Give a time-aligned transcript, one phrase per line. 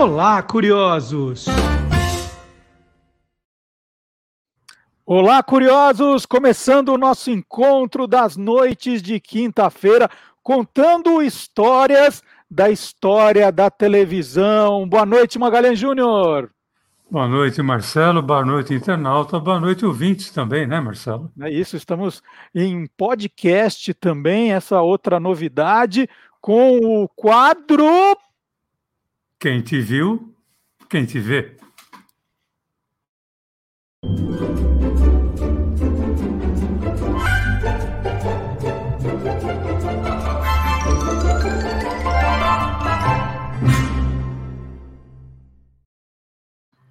[0.00, 1.44] Olá, curiosos!
[5.04, 6.24] Olá, curiosos!
[6.24, 10.08] Começando o nosso encontro das noites de quinta-feira,
[10.42, 14.88] contando histórias da história da televisão.
[14.88, 16.50] Boa noite, Magalhães Júnior!
[17.10, 18.22] Boa noite, Marcelo.
[18.22, 19.38] Boa noite, internauta.
[19.38, 21.30] Boa noite, ouvintes também, né, Marcelo?
[21.42, 22.22] É isso, estamos
[22.54, 26.08] em podcast também, essa outra novidade,
[26.40, 28.16] com o quadro
[29.40, 30.34] quem te viu,
[30.86, 31.56] quem te vê.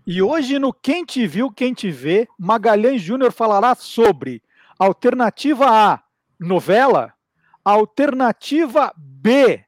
[0.08, 4.42] E hoje no Quem Te Viu, Quem Te Vê, Magalhães Júnior falará sobre
[4.80, 6.04] alternativa A,
[6.40, 7.14] novela,
[7.64, 9.64] alternativa B,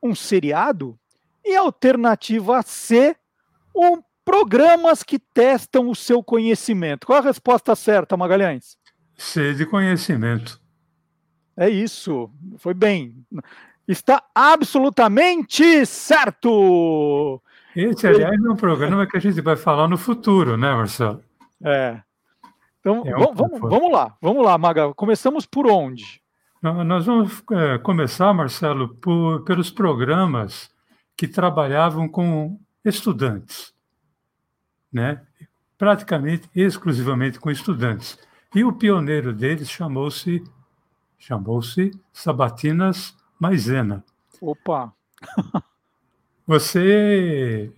[0.00, 0.96] um seriado
[1.44, 3.14] e alternativa C,
[3.74, 7.06] um, programas que testam o seu conhecimento.
[7.06, 8.78] Qual a resposta certa, Magalhães?
[9.16, 10.60] C de conhecimento.
[11.56, 13.24] É isso, foi bem.
[13.86, 17.40] Está absolutamente certo!
[17.76, 21.22] Esse, aliás, é um programa que a gente vai falar no futuro, né, Marcelo?
[21.62, 22.00] É.
[22.80, 24.94] Então, é um vamos, vamos lá, vamos lá, Maga.
[24.94, 26.20] Começamos por onde?
[26.62, 30.70] Nós vamos é, começar, Marcelo, por, pelos programas
[31.16, 33.72] que trabalhavam com estudantes,
[34.92, 35.20] né?
[35.76, 38.18] praticamente exclusivamente com estudantes.
[38.54, 40.42] E o pioneiro deles chamou-se
[41.18, 44.04] chamou-se Sabatinas Maisena.
[44.40, 44.92] Opa!
[46.46, 47.72] Você,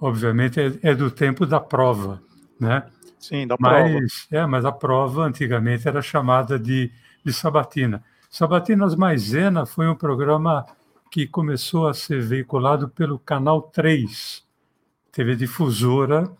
[0.00, 2.22] obviamente, é, é, do tempo da prova,
[2.60, 2.86] né?
[3.18, 4.42] Sim, da mas, prova.
[4.42, 6.92] É, mas a prova antigamente era chamada de,
[7.24, 8.04] de Sabatina.
[8.28, 10.66] Sabatinas Maisena foi um programa
[11.10, 14.46] que começou a ser veiculado pelo Canal 3,
[15.10, 16.30] TV Difusora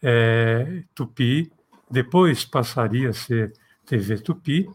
[0.00, 1.50] é, Tupi,
[1.90, 3.52] depois passaria a ser
[3.84, 4.70] TV Tupi,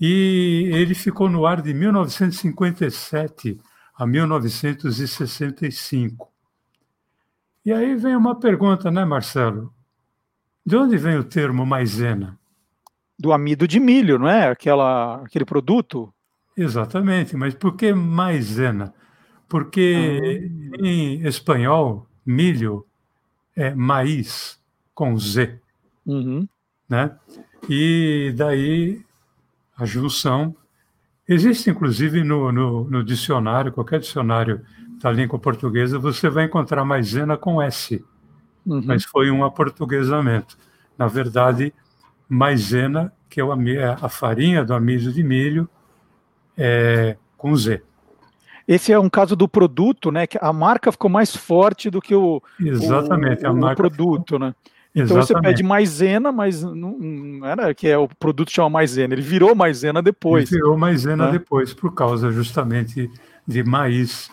[0.00, 3.60] e ele ficou no ar de 1957
[3.94, 6.32] a 1965.
[7.64, 9.72] E aí vem uma pergunta, né, Marcelo?
[10.64, 12.38] De onde vem o termo maisena?
[13.18, 14.48] Do amido de milho, não é?
[14.48, 16.13] Aquela, aquele produto
[16.56, 18.94] Exatamente, mas por que maisena?
[19.48, 20.86] Porque ah.
[20.86, 22.86] em espanhol, milho
[23.56, 24.58] é maíz
[24.94, 25.60] com Z,
[26.06, 26.46] uhum.
[26.88, 27.16] né?
[27.68, 29.02] E daí
[29.76, 30.54] a junção
[31.28, 34.60] existe inclusive no, no, no, dicionário, qualquer dicionário
[35.00, 38.02] da língua portuguesa, você vai encontrar maisena com S,
[38.64, 38.82] uhum.
[38.84, 40.56] mas foi um aportuguesamento.
[40.96, 41.74] Na verdade,
[42.28, 45.68] maisena, que é a farinha do amido de milho,
[46.56, 47.82] é, com Z.
[48.66, 50.26] Esse é um caso do produto, né?
[50.26, 54.38] Que a marca ficou mais forte do que o, Exatamente, o, o produto, ficou...
[54.38, 54.54] né?
[54.94, 55.26] Então Exatamente.
[55.26, 59.54] você pede maisena, mas não, não, era que é o produto chama maisena, ele virou
[59.54, 60.50] maisena depois.
[60.50, 61.32] Ele virou maisena né?
[61.32, 63.10] depois, por causa justamente
[63.46, 64.30] de maíz,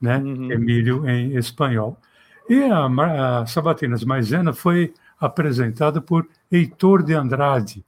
[0.00, 0.16] né?
[0.16, 0.50] Uhum.
[0.50, 1.98] É milho em espanhol.
[2.48, 7.84] E a, a Sabatinas Maisena foi apresentada por Heitor de Andrade,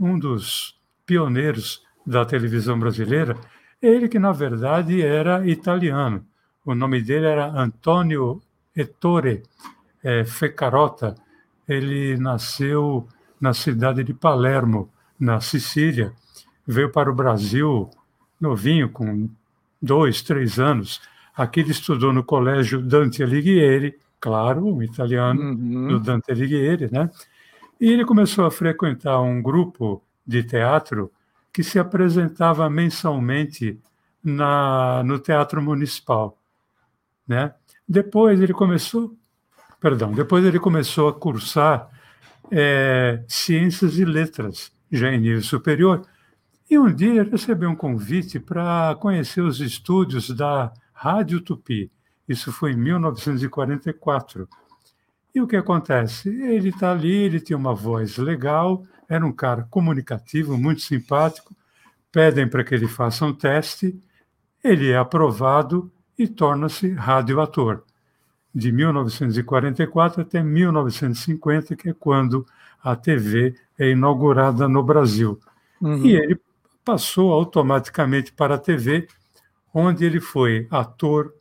[0.00, 3.36] um dos pioneiros da televisão brasileira,
[3.80, 6.24] ele que na verdade era italiano.
[6.64, 8.40] O nome dele era Antonio
[8.74, 9.42] Ettore
[10.02, 11.14] é, Fecarota.
[11.68, 13.06] Ele nasceu
[13.40, 16.12] na cidade de Palermo, na Sicília.
[16.66, 17.90] Veio para o Brasil
[18.40, 19.28] novinho, com
[19.80, 21.00] dois, três anos.
[21.36, 25.88] Aqui ele estudou no colégio Dante Alighieri, claro, um italiano uhum.
[25.88, 27.10] do Dante Alighieri, né?
[27.80, 31.10] E ele começou a frequentar um grupo de teatro
[31.54, 33.80] que se apresentava mensalmente
[34.22, 36.36] na, no Teatro Municipal.
[37.28, 37.54] Né?
[37.88, 39.16] Depois ele começou,
[39.80, 41.88] perdão, depois ele começou a cursar
[42.50, 46.02] é, Ciências e Letras, já em nível superior,
[46.68, 51.88] e um dia recebeu um convite para conhecer os estúdios da Rádio Tupi.
[52.28, 54.48] Isso foi em 1944.
[55.32, 56.30] E o que acontece?
[56.30, 61.54] Ele está ali, ele tinha uma voz legal, era um cara comunicativo, muito simpático.
[62.10, 63.98] Pedem para que ele faça um teste,
[64.62, 67.82] ele é aprovado e torna-se radioator.
[68.54, 72.46] De 1944 até 1950, que é quando
[72.82, 75.40] a TV é inaugurada no Brasil.
[75.80, 76.06] Uhum.
[76.06, 76.40] E ele
[76.84, 79.08] passou automaticamente para a TV,
[79.72, 81.34] onde ele foi ator,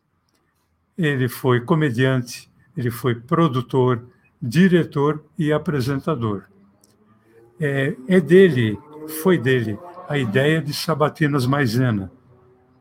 [0.97, 4.07] ele foi comediante, ele foi produtor,
[4.41, 6.45] diretor e apresentador
[7.65, 8.77] é, é dele,
[9.21, 9.77] foi dele,
[10.07, 12.11] a ideia de Sabatinas Maisena,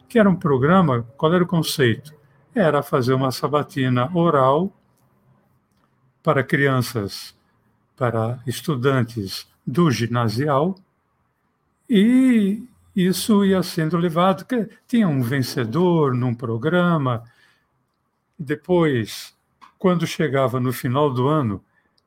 [0.09, 2.13] que era um programa, qual era o conceito?
[2.55, 4.73] era fazer uma sabatina oral
[6.23, 7.35] para crianças,
[7.97, 10.77] para estudantes do ginasial,
[11.89, 12.63] e
[12.95, 14.47] isso ia sendo levado.
[14.87, 17.25] Tinha um vencedor num programa,
[18.39, 19.35] depois,
[19.79, 21.65] quando chegava no final do ano,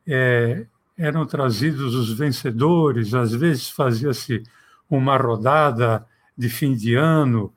[0.07, 0.65] é,
[0.97, 4.43] eram trazidos os vencedores, às vezes fazia-se
[4.89, 6.05] uma rodada
[6.37, 7.53] de fim de ano,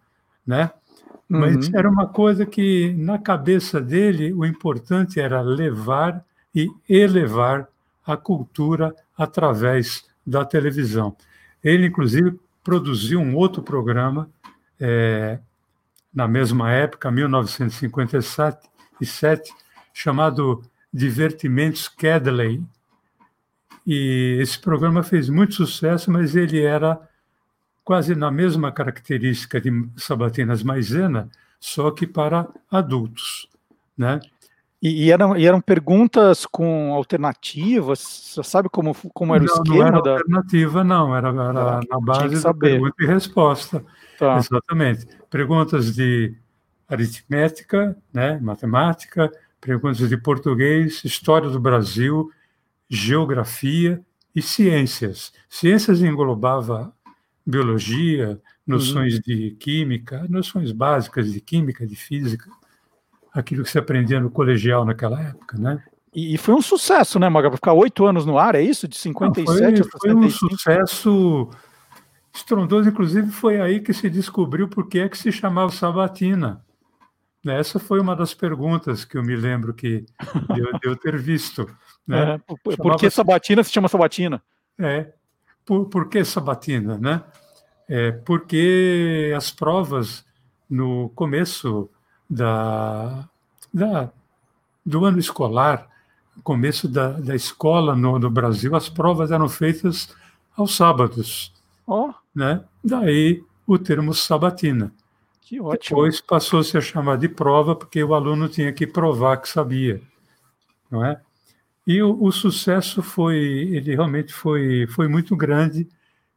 [0.47, 0.71] né?
[1.29, 1.73] Mas uhum.
[1.75, 6.25] era uma coisa que, na cabeça dele, o importante era levar
[6.55, 7.69] e elevar
[8.07, 11.15] a cultura através da televisão.
[11.63, 14.29] Ele, inclusive, produziu um outro programa
[14.81, 15.39] é,
[16.15, 19.53] na mesma época, 1957,
[19.93, 20.63] chamado
[20.93, 22.63] Divertimentos Cadley.
[23.91, 27.01] E esse programa fez muito sucesso, mas ele era
[27.83, 33.49] quase na mesma característica de Sabatinas Maisena, só que para adultos,
[33.97, 34.21] né?
[34.83, 37.99] E, e, eram, e eram perguntas com alternativas?
[38.35, 39.79] Você sabe como, como era não, o esquema?
[39.79, 40.11] Não era da...
[40.13, 43.83] alternativa, não, era, era ah, na base da pergunta e resposta.
[44.19, 44.37] Tá.
[44.37, 45.07] Exatamente.
[45.31, 46.37] Perguntas de
[46.87, 52.31] aritmética, né, matemática, perguntas de português, história do Brasil,
[52.89, 54.01] geografia
[54.35, 55.33] e ciências.
[55.49, 56.93] Ciências englobava
[57.45, 59.21] biologia, noções uhum.
[59.25, 62.51] de química, noções básicas de química, de física,
[63.33, 65.83] aquilo que se aprendia no colegial naquela época, né?
[66.15, 67.51] E, foi um sucesso, né, Maga?
[67.53, 68.89] Ficar oito anos no ar, é isso?
[68.89, 71.51] De 57 Não, foi, foi um sucesso
[72.35, 72.89] estrondoso.
[72.89, 76.65] Inclusive, foi aí que se descobriu por que é que se chamava Sabatina.
[77.47, 80.05] Essa foi uma das perguntas que eu me lembro que
[80.55, 81.69] de eu, eu ter visto.
[82.07, 82.35] Né?
[82.35, 84.43] É, por, por que Sabatina se chama Sabatina?
[84.79, 85.13] É,
[85.65, 86.99] por, por que Sabatina?
[86.99, 87.23] Né?
[87.89, 90.27] É, porque as provas
[90.69, 91.89] no começo
[92.29, 93.29] da,
[93.73, 94.11] da,
[94.85, 95.89] do ano escolar,
[96.43, 100.15] começo da, da escola no, no Brasil, as provas eram feitas
[100.57, 101.53] aos sábados.
[101.87, 102.13] Oh.
[102.35, 102.63] Né?
[102.85, 104.93] Daí o termo sabatina.
[105.49, 105.97] Que ótimo.
[105.97, 109.99] Depois passou-se a chamar de prova, porque o aluno tinha que provar que sabia.
[110.91, 111.19] Não é?
[111.87, 113.39] E o, o sucesso foi,
[113.73, 115.89] ele realmente foi, foi muito grande.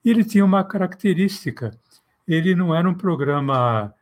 [0.06, 1.78] E ele tinha uma característica:
[2.25, 3.94] ele não era um programa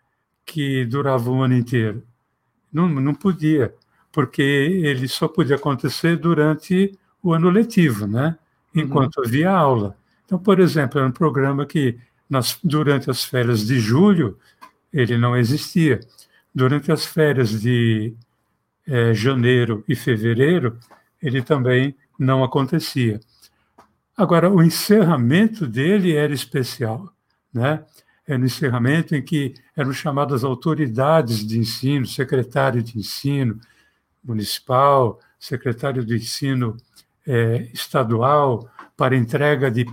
[0.46, 2.04] que durava o ano inteiro.
[2.72, 3.74] Não, não podia,
[4.12, 8.38] porque ele só podia acontecer durante o ano letivo, né?
[8.76, 9.24] enquanto uhum.
[9.26, 9.98] havia aula.
[10.24, 11.98] Então, por exemplo, era um programa que
[12.30, 14.38] nas, durante as férias de julho
[14.92, 16.00] ele não existia.
[16.54, 18.14] Durante as férias de
[18.88, 20.78] é, janeiro e fevereiro
[21.22, 23.20] ele também não acontecia.
[24.16, 27.14] Agora, o encerramento dele era especial,
[27.54, 27.86] né?
[28.28, 33.60] Era um encerramento em que eram chamadas autoridades de ensino, secretário de ensino
[34.24, 36.78] municipal, secretário de ensino
[37.26, 39.86] é, estadual, para entrega de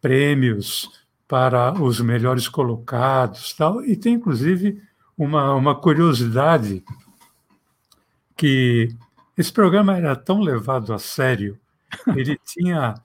[0.00, 0.90] prêmios
[1.30, 3.84] para os melhores colocados, tal.
[3.84, 4.82] E tem inclusive
[5.16, 6.82] uma, uma curiosidade
[8.36, 8.88] que
[9.38, 11.56] esse programa era tão levado a sério,
[12.16, 12.96] ele tinha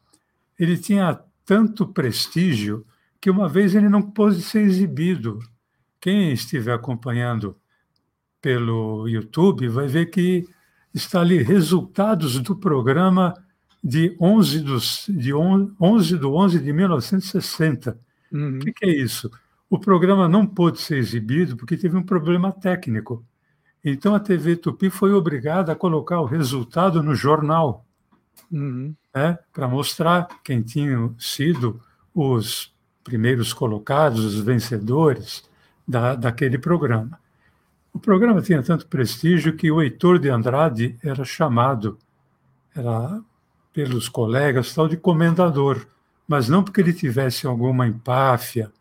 [0.58, 2.84] ele tinha tanto prestígio
[3.22, 5.38] que uma vez ele não pôde ser exibido.
[6.02, 7.56] Quem estiver acompanhando
[8.42, 10.48] pelo YouTube vai ver que
[10.92, 13.36] está ali resultados do programa
[13.84, 18.05] de 11, dos, de 11 do 11 de 1960.
[18.36, 18.58] Uhum.
[18.58, 19.32] O que, que é isso?
[19.70, 23.26] O programa não pôde ser exibido porque teve um problema técnico.
[23.84, 27.86] Então a TV Tupi foi obrigada a colocar o resultado no jornal,
[28.52, 28.94] uhum.
[29.14, 31.80] né, para mostrar quem tinham sido
[32.14, 32.74] os
[33.04, 35.48] primeiros colocados, os vencedores
[35.88, 37.18] da, daquele programa.
[37.94, 41.98] O programa tinha tanto prestígio que o Heitor de Andrade era chamado,
[42.76, 43.22] era
[43.72, 45.88] pelos colegas, tal de comendador,
[46.28, 48.72] mas não porque ele tivesse alguma empáfia,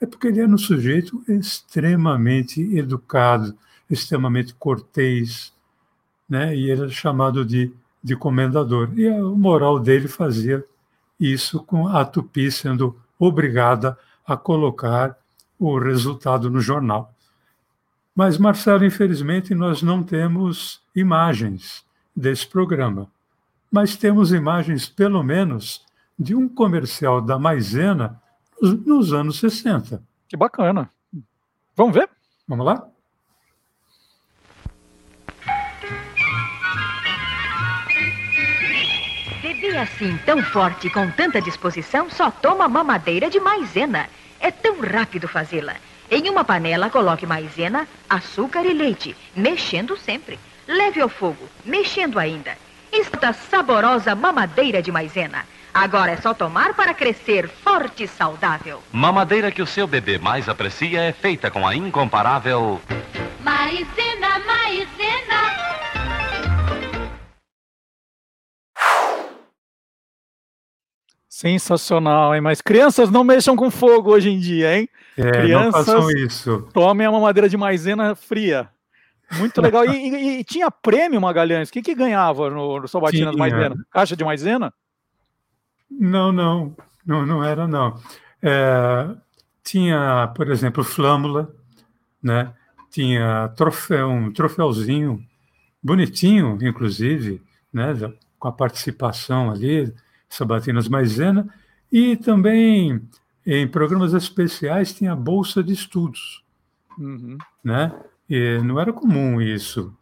[0.00, 3.56] é porque ele era um sujeito extremamente educado,
[3.88, 5.52] extremamente cortês,
[6.28, 6.56] né?
[6.56, 8.90] e era chamado de, de comendador.
[8.96, 10.64] E a moral dele fazia
[11.18, 15.16] isso com a Tupi sendo obrigada a colocar
[15.58, 17.14] o resultado no jornal.
[18.14, 23.08] Mas, Marcelo, infelizmente, nós não temos imagens desse programa
[23.72, 25.82] mas temos imagens, pelo menos,
[26.22, 28.20] de um comercial da Maisena
[28.60, 30.02] nos, nos anos 60.
[30.28, 30.90] Que bacana.
[31.76, 32.08] Vamos ver?
[32.46, 32.86] Vamos lá?
[39.42, 44.08] Bebê assim tão forte com tanta disposição só toma mamadeira de maisena.
[44.38, 45.76] É tão rápido fazê-la.
[46.10, 50.38] Em uma panela, coloque maisena, açúcar e leite, mexendo sempre.
[50.68, 52.56] Leve ao fogo, mexendo ainda.
[52.92, 55.46] Esta saborosa mamadeira de maisena.
[55.72, 58.82] Agora é só tomar para crescer forte e saudável.
[58.92, 62.78] Mamadeira que o seu bebê mais aprecia é feita com a incomparável.
[63.40, 65.42] Maisena, maisena.
[71.26, 72.42] Sensacional, hein?
[72.42, 74.88] Mas crianças não mexam com fogo hoje em dia, hein?
[75.16, 76.68] É, crianças não façam isso.
[76.74, 78.68] tomem a mamadeira de maisena fria.
[79.38, 79.84] Muito legal.
[79.86, 81.68] E, e- e tinha prêmio, Magalhães?
[81.68, 83.34] O que, que ganhava no, no Sabatinas.
[83.36, 83.76] Maisena?
[83.90, 84.72] Caixa de maisena?
[85.90, 87.98] Não, não, não, não era não.
[88.42, 89.08] É,
[89.62, 91.54] tinha, por exemplo, flâmula,
[92.22, 92.52] né?
[92.90, 95.22] Tinha troféu, um troféuzinho
[95.82, 97.40] bonitinho, inclusive,
[97.72, 97.92] né?
[98.38, 99.92] Com a participação ali,
[100.28, 101.48] Sabatinas Maisena,
[101.90, 103.02] e também
[103.46, 106.42] em programas especiais tinha bolsa de estudos,
[106.98, 107.36] Uhum.
[107.64, 107.92] né?
[108.34, 109.94] E não era comum isso,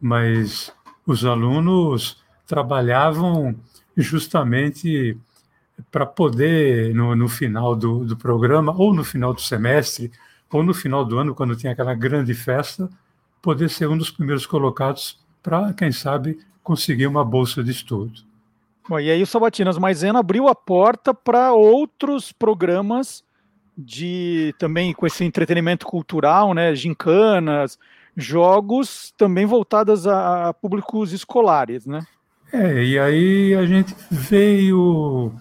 [0.00, 0.74] mas
[1.06, 3.54] os alunos trabalhavam
[3.96, 5.16] justamente
[5.88, 10.10] para poder, no, no final do, do programa, ou no final do semestre,
[10.50, 12.90] ou no final do ano, quando tinha aquela grande festa,
[13.40, 18.20] poder ser um dos primeiros colocados para, quem sabe, conseguir uma bolsa de estudo.
[18.88, 23.22] Bom, e aí o Sabatinas Maisena abriu a porta para outros programas
[23.76, 26.74] de também com esse entretenimento cultural, né?
[26.74, 27.78] Gincanas,
[28.16, 32.06] jogos também voltadas a, públicos escolares, né?
[32.52, 35.32] É, e aí a gente veio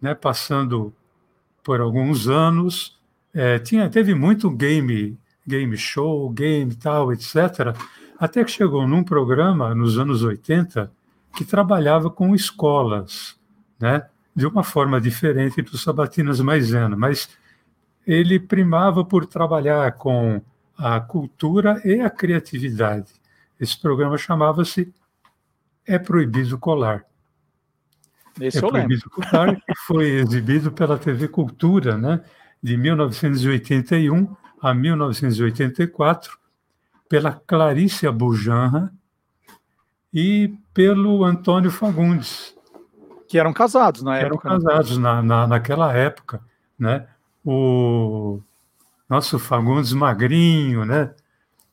[0.00, 0.92] né, passando
[1.62, 2.98] por alguns anos,
[3.32, 7.74] é, tinha, teve muito game, game show, game tal, etc.,
[8.18, 10.90] até que chegou num programa nos anos 80
[11.36, 13.38] que trabalhava com escolas,
[13.78, 14.06] né,
[14.38, 17.28] de uma forma diferente do Sabatinas Maisena, mas
[18.06, 20.40] ele primava por trabalhar com
[20.76, 23.12] a cultura e a criatividade.
[23.58, 24.94] Esse programa chamava-se
[25.84, 27.04] É Proibido Colar.
[28.40, 28.60] Esse É.
[28.60, 32.20] Proibido Colar, que foi exibido pela TV Cultura, né,
[32.62, 36.38] de 1981 a 1984,
[37.08, 38.92] pela Clarice Abujanra
[40.14, 42.56] e pelo Antônio Fagundes,
[43.28, 44.48] Que eram casados na eram época.
[44.48, 44.54] né?
[44.56, 46.40] casados na, na, naquela época,
[46.78, 47.06] né?
[47.44, 48.40] O
[49.08, 51.14] nosso Fagundes magrinho, né?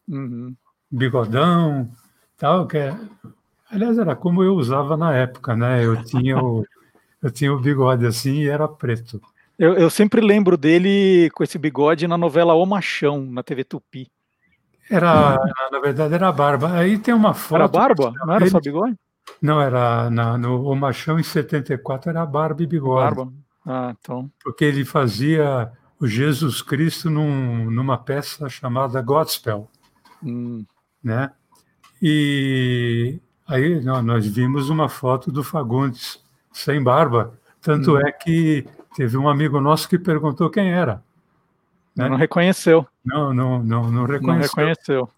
[0.07, 0.55] Uhum.
[0.91, 1.89] bigodão,
[2.38, 2.95] tal, que é,
[3.71, 5.83] aliás era como eu usava na época, né?
[5.83, 6.65] Eu tinha o
[7.24, 9.19] eu tinha o bigode assim e era preto.
[9.57, 14.12] Eu, eu sempre lembro dele com esse bigode na novela O Machão, na TV Tupi.
[14.89, 15.39] Era
[15.71, 16.74] na verdade era barba.
[16.74, 17.55] Aí tem uma foto.
[17.55, 18.13] Era barba?
[18.25, 18.95] Não era só bigode?
[19.41, 23.34] Não era na, no o Machão em 74 era barba e bigode, Barba.
[23.65, 24.29] Ah, então.
[24.44, 29.70] porque ele fazia o Jesus Cristo num, numa peça chamada Godspell.
[30.24, 30.63] hum,
[31.03, 31.32] né?
[32.01, 38.00] E aí nó- nós vimos uma foto do Fagundes sem barba, tanto Hum.
[38.00, 41.03] é que teve um amigo nosso que perguntou quem era.
[41.96, 42.10] Né?
[42.10, 42.86] Não reconheceu.
[43.03, 45.10] Não, não, não, não Não reconheceu.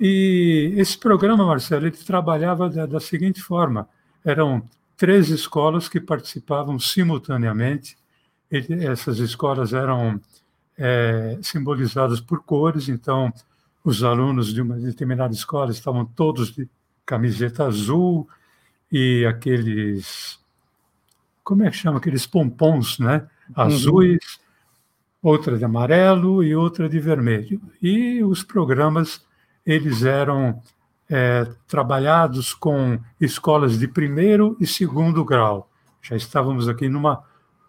[0.00, 3.88] E esse programa, Marcelo, ele trabalhava da, da seguinte forma:
[4.24, 4.62] eram
[4.96, 7.96] três escolas que participavam simultaneamente.
[8.50, 10.20] Ele- essas escolas eram
[10.76, 13.32] eh, simbolizadas por cores, então
[13.84, 16.68] os alunos de uma determinada escola estavam todos de
[17.04, 18.28] camiseta azul
[18.92, 20.38] e aqueles
[21.42, 23.26] como é que chama aqueles pompons, né?
[23.54, 24.38] Azuis,
[25.22, 27.60] outra de amarelo e outra de vermelho.
[27.82, 29.24] E os programas
[29.68, 30.62] eles eram
[31.10, 35.70] eh, trabalhados com escolas de primeiro e segundo grau.
[36.00, 37.22] Já estávamos aqui numa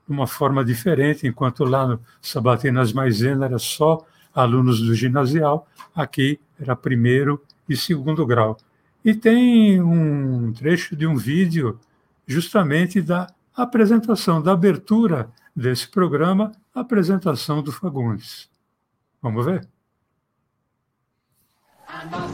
[0.08, 4.03] uma forma diferente, enquanto lá no Sabatinas Maisena era só
[4.34, 8.58] alunos do ginasial, aqui era primeiro e segundo grau.
[9.06, 11.79] E tem um trecho de um vídeo
[12.25, 18.50] justamente da apresentação, da abertura desse programa, apresentação do Fagundes.
[19.22, 19.68] Vamos ver?
[21.89, 22.29] Proibido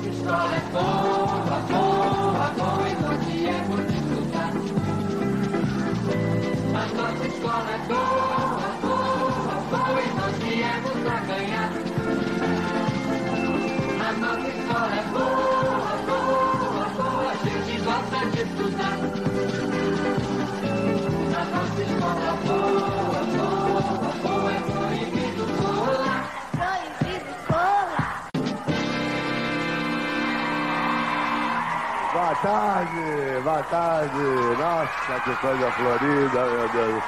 [32.46, 34.24] tarde, boa tarde.
[34.60, 37.04] Nossa, que coisa florida, meu Deus.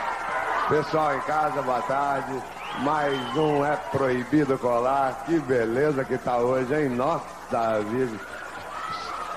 [0.67, 2.41] Pessoal em casa, boa tarde.
[2.79, 5.23] Mais um é proibido colar.
[5.27, 6.89] Que beleza que tá hoje, hein?
[6.89, 8.17] Nossa vida.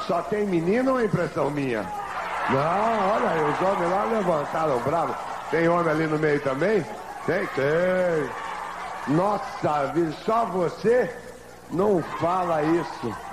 [0.06, 1.82] Só tem menino ou é impressão minha?
[2.48, 5.14] Não, olha aí, os homens lá levantaram bravo.
[5.50, 6.82] Tem homem ali no meio também?
[7.26, 9.14] Tem, tem.
[9.14, 11.14] Nossa vida, só você
[11.70, 13.29] não fala isso.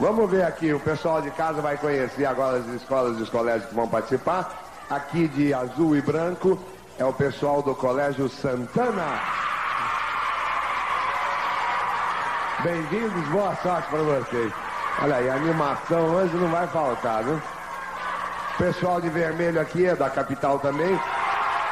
[0.00, 3.68] Vamos ver aqui, o pessoal de casa vai conhecer agora as escolas e os colégios
[3.68, 4.64] que vão participar.
[4.88, 6.58] Aqui de azul e branco
[6.98, 9.20] é o pessoal do Colégio Santana.
[12.64, 14.50] Bem-vindos, boa sorte para vocês.
[15.02, 17.34] Olha aí, animação hoje não vai faltar, viu?
[17.34, 20.98] O pessoal de vermelho aqui é da capital também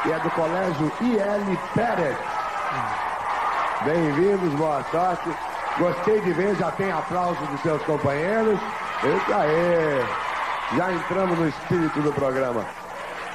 [0.05, 2.17] e é do Colégio IL Pérez.
[3.85, 5.48] Bem-vindos, boa sorte.
[5.79, 8.59] Gostei de ver, já tem aplauso dos seus companheiros.
[9.01, 10.05] Eita aí!
[10.75, 12.65] Já entramos no espírito do programa.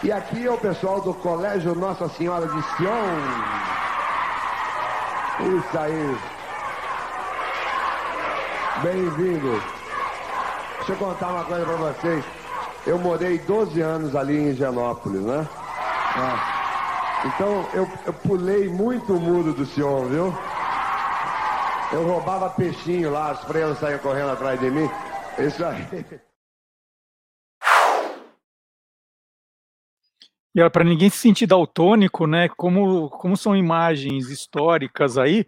[0.03, 3.17] E aqui é o pessoal do Colégio Nossa Senhora de Sion.
[5.59, 6.17] Isso aí.
[8.83, 9.63] Bem-vindo.
[10.77, 12.25] Deixa eu contar uma coisa pra vocês.
[12.87, 15.49] Eu morei 12 anos ali em Higienópolis, né?
[16.17, 17.29] É.
[17.29, 20.35] Então eu, eu pulei muito o muro do Sion, viu?
[21.95, 24.91] Eu roubava peixinho lá, as freiras saíam correndo atrás de mim.
[25.39, 25.87] Isso aí.
[30.53, 32.49] E para ninguém se sentir daltônico, né?
[32.49, 35.47] Como, como são imagens históricas aí,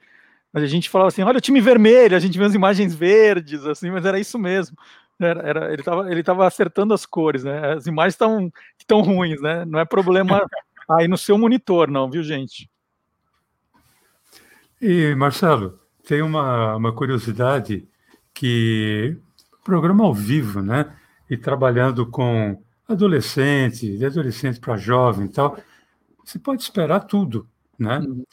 [0.55, 3.91] a gente falava assim, olha o time vermelho, a gente vê as imagens verdes, assim,
[3.91, 4.77] mas era isso mesmo.
[5.19, 7.73] Era, era, ele estava ele tava acertando as cores, né?
[7.73, 8.53] As imagens estão
[8.87, 9.65] tão ruins, né?
[9.65, 10.47] Não é problema
[10.93, 12.71] aí no seu monitor, não, viu, gente?
[14.81, 17.87] E, Marcelo, tem uma, uma curiosidade
[18.33, 19.19] que
[19.65, 20.97] programa ao vivo, né?
[21.29, 25.59] E trabalhando com adolescente, de adolescente para jovem e tal,
[26.25, 27.99] você pode esperar tudo, né?
[27.99, 28.25] Uhum.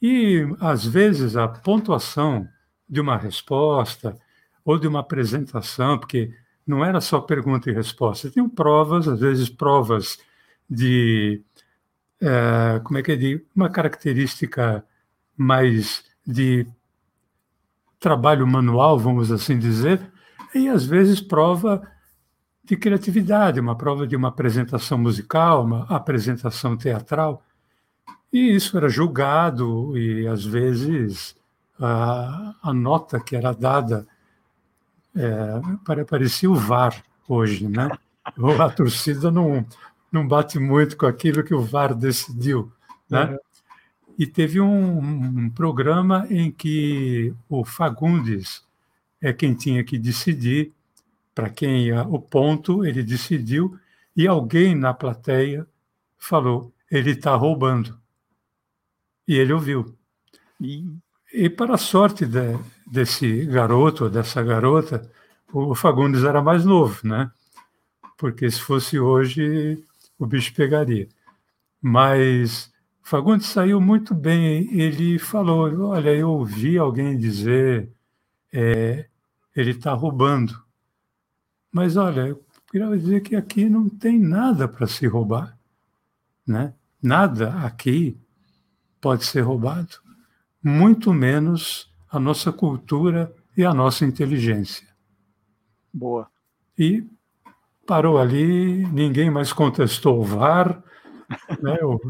[0.00, 2.48] E, às vezes, a pontuação
[2.88, 4.16] de uma resposta
[4.64, 6.32] ou de uma apresentação, porque
[6.66, 10.18] não era só pergunta e resposta, tinham provas, às vezes provas
[10.68, 11.42] de,
[12.20, 14.84] é, como é que é, de uma característica
[15.36, 16.66] mais de
[17.98, 20.00] trabalho manual, vamos assim dizer,
[20.54, 21.82] e às vezes prova
[22.64, 27.42] de criatividade, uma prova de uma apresentação musical, uma apresentação teatral.
[28.32, 31.34] E isso era julgado e, às vezes,
[31.80, 34.06] a, a nota que era dada
[35.16, 37.88] é, parecia o VAR hoje, né?
[38.60, 39.64] A torcida não,
[40.12, 42.70] não bate muito com aquilo que o VAR decidiu,
[43.08, 43.38] né?
[44.18, 48.66] E teve um, um, programa em que o Fagundes
[49.20, 50.72] é quem tinha que decidir
[51.32, 53.78] para quem ia o ponto, ele decidiu,
[54.16, 55.64] e alguém na plateia
[56.18, 57.96] falou: ele está roubando.
[59.26, 59.96] E ele ouviu.
[60.60, 60.84] E,
[61.32, 65.08] e para a sorte de, desse garoto, dessa garota,
[65.52, 67.30] o Fagundes era mais novo, né?
[68.16, 69.84] Porque se fosse hoje,
[70.18, 71.08] o bicho pegaria.
[71.80, 72.72] Mas
[73.08, 74.68] Fagundes saiu muito bem.
[74.70, 77.90] Ele falou: Olha, eu ouvi alguém dizer,
[78.52, 79.08] é,
[79.56, 80.62] ele está roubando.
[81.72, 85.58] Mas olha, eu queria dizer que aqui não tem nada para se roubar,
[86.46, 86.74] né?
[87.02, 88.20] Nada aqui
[89.00, 89.96] pode ser roubado,
[90.62, 94.86] muito menos a nossa cultura e a nossa inteligência.
[95.90, 96.28] Boa.
[96.78, 97.06] E
[97.86, 100.82] parou ali, ninguém mais contestou o VAR,
[101.60, 101.78] né?
[101.82, 102.00] o,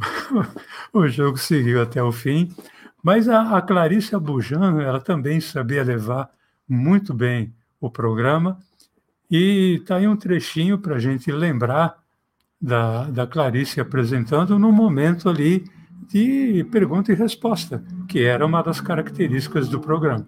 [0.92, 2.54] o, jogo seguiu até o fim.
[3.02, 6.30] Mas a, a Clarice Abujan, ela também sabia levar
[6.68, 8.58] muito bem o programa,
[9.30, 11.98] e está aí um trechinho para a gente lembrar
[12.60, 15.64] da, da Clarice apresentando no momento ali
[16.08, 20.26] de pergunta e resposta, que era uma das características do programa.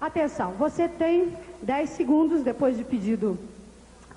[0.00, 3.38] Atenção, você tem 10 segundos depois de pedido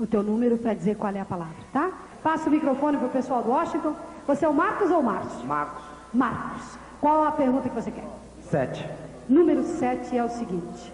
[0.03, 1.91] o teu número para dizer qual é a palavra, tá?
[2.23, 3.95] Passa o microfone para o pessoal do Washington.
[4.27, 5.43] Você é o Marcos ou o Marcos?
[5.43, 5.83] Marcos.
[6.13, 6.77] Marcos.
[6.99, 8.07] Qual a pergunta que você quer?
[8.49, 8.85] Sete.
[9.27, 10.93] Número 7 é o seguinte.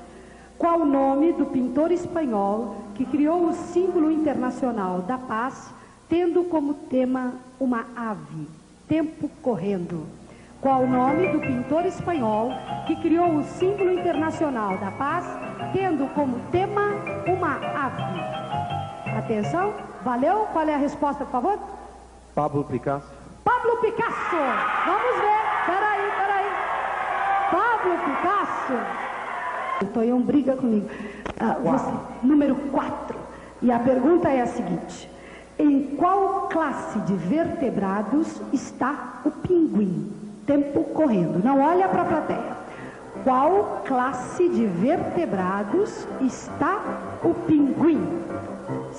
[0.57, 5.71] Qual o nome do pintor espanhol que criou o símbolo internacional da paz
[6.09, 8.47] tendo como tema uma ave,
[8.87, 10.05] tempo correndo.
[10.61, 12.49] Qual o nome do pintor espanhol
[12.87, 15.25] que criou o símbolo internacional da paz,
[15.73, 16.95] tendo como tema
[17.27, 18.66] uma ave?
[19.15, 20.47] Atenção, valeu?
[20.51, 21.59] Qual é a resposta, por favor?
[22.33, 23.07] Pablo Picasso.
[23.43, 24.35] Pablo Picasso!
[24.85, 26.49] Vamos ver, peraí, peraí.
[27.51, 28.73] Pablo Picasso.
[29.81, 30.89] O Tonhão briga comigo.
[31.39, 31.91] Ah, você,
[32.23, 33.17] número 4.
[33.61, 35.09] E a pergunta é a seguinte.
[35.57, 40.11] Em qual classe de vertebrados está o pinguim?
[40.45, 41.43] Tempo correndo.
[41.43, 42.57] Não olha para a plateia.
[43.23, 46.79] Qual classe de vertebrados está
[47.23, 48.07] o pinguim?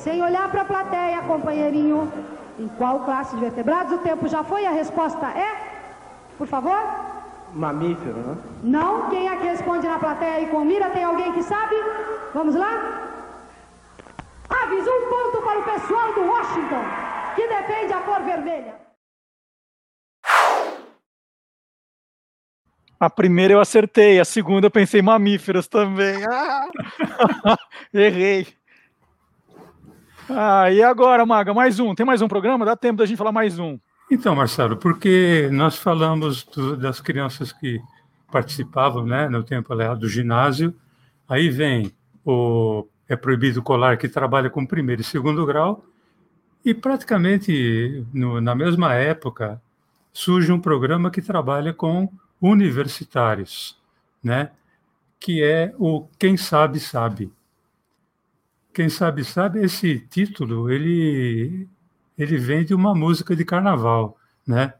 [0.03, 2.11] Sem olhar para a plateia, companheirinho.
[2.59, 3.93] Em qual classe de vertebrados?
[3.93, 5.51] O tempo já foi, a resposta é?
[6.37, 6.79] Por favor?
[7.53, 8.37] Mamífero, né?
[8.63, 9.11] Não?
[9.11, 10.91] Quem é que responde na plateia e com mira?
[10.91, 11.75] Tem alguém que sabe?
[12.35, 12.73] Vamos lá?
[14.49, 16.85] Aviso um ponto para o pessoal do Washington,
[17.35, 18.75] que defende a cor vermelha.
[23.01, 26.25] A primeira eu acertei, a segunda eu pensei mamíferos também.
[26.27, 26.67] Ah!
[27.95, 28.58] Errei.
[30.31, 31.95] Ah, e agora, Maga, mais um.
[31.95, 32.65] Tem mais um programa?
[32.65, 33.79] Dá tempo da gente falar mais um.
[34.11, 37.81] Então, Marcelo, porque nós falamos do, das crianças que
[38.31, 40.75] participavam né, no tempo do ginásio,
[41.29, 41.93] aí vem
[42.25, 45.85] o É Proibido Colar, que trabalha com primeiro e segundo grau,
[46.65, 49.61] e praticamente no, na mesma época
[50.13, 52.11] surge um programa que trabalha com
[52.41, 53.79] universitários,
[54.23, 54.51] né?
[55.19, 57.33] que é o Quem Sabe Sabe.
[58.73, 61.69] Quem Sabe Sabe, esse título, ele,
[62.17, 64.75] ele vem de uma música de carnaval, né?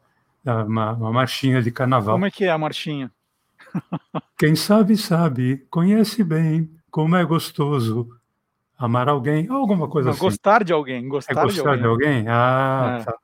[0.45, 2.15] Uma, uma marchinha de carnaval.
[2.15, 3.11] Como é que é a marchinha?
[4.39, 8.09] Quem sabe, sabe, conhece bem como é gostoso
[8.79, 10.21] amar alguém, alguma coisa Não, assim.
[10.25, 11.07] Gostar de alguém.
[11.09, 12.25] Gostar, é gostar de alguém.
[12.29, 13.05] Ah, É.
[13.05, 13.15] tá.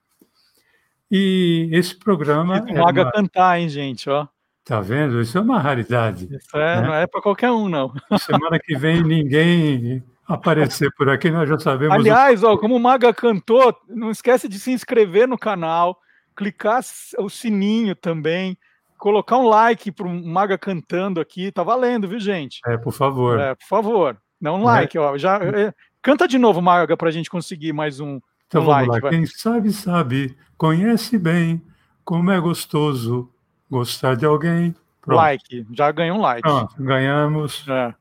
[1.10, 2.64] E esse programa.
[2.66, 4.10] E é Maga uma- cantar, hein, gente?
[4.10, 4.26] Ó.
[4.64, 5.20] Tá vendo?
[5.20, 6.26] Isso é uma raridade.
[6.34, 6.86] Isso é, né?
[6.86, 7.92] não é para qualquer um, não.
[8.18, 11.94] Semana que vem ninguém aparecer por aqui, nós já sabemos.
[11.96, 15.98] o- Aliás, ó, como o Maga cantou, não esquece de se inscrever no canal,
[16.36, 16.80] clicar
[17.18, 18.56] o sininho também,
[18.98, 22.60] colocar um like para o Maga cantando aqui, tá valendo, viu, gente?
[22.66, 23.38] É, por favor.
[23.38, 25.16] É, por favor, dá um like, ó.
[25.18, 28.88] Já, é, canta de novo, Maga, para a gente conseguir mais um, Então um vamos
[28.88, 29.04] like.
[29.04, 29.10] lá.
[29.10, 31.62] Quem sabe, sabe, conhece bem
[32.04, 33.30] como é gostoso
[33.70, 34.74] gostar de alguém.
[35.02, 35.18] Pronto.
[35.18, 36.40] Like, já ganhou um like.
[36.42, 37.64] Pronto, ganhamos.
[37.68, 37.94] É.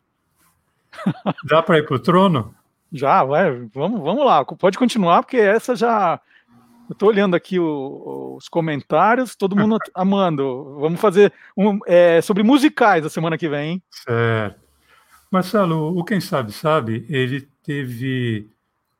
[1.45, 2.53] Dá para ir para o trono?
[2.91, 4.45] Já, vai, vamos, vamos lá.
[4.45, 6.19] Pode continuar, porque essa já.
[6.89, 10.77] Eu tô olhando aqui o- os comentários, todo mundo amando.
[10.79, 13.83] Vamos fazer um, é, sobre musicais a semana que vem, hein?
[13.89, 14.59] Certo.
[15.31, 18.47] Marcelo, o Quem Sabe Sabe, ele teve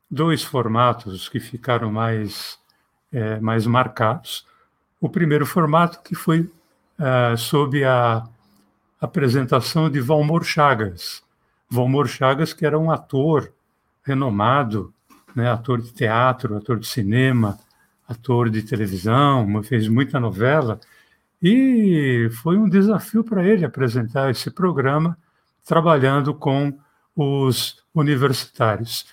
[0.10, 2.58] dois formatos que ficaram mais,
[3.12, 4.46] eh, mais marcados.
[5.00, 6.50] O primeiro formato que foi
[6.98, 8.24] ah, sob a
[9.00, 11.22] apresentação de Valmor Chagas.
[11.70, 13.52] Valmor Chagas, que era um ator
[14.04, 14.94] renomado,
[15.36, 17.58] né, ator de teatro, ator de cinema,
[18.08, 20.80] ator de televisão, fez muita novela,
[21.42, 25.18] e foi um desafio para ele apresentar esse programa
[25.66, 26.78] trabalhando com
[27.16, 29.06] os universitários.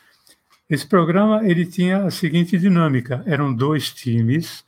[0.68, 4.64] Esse programa ele tinha a seguinte dinâmica: eram dois times,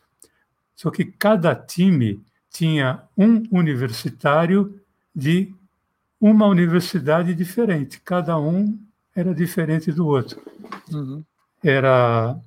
[0.74, 4.80] só que cada time tinha um universitário
[5.14, 5.54] de
[6.22, 8.00] uma universidade diferente.
[8.00, 8.78] Cada um
[9.12, 10.40] era diferente do outro.
[11.60, 12.38] Era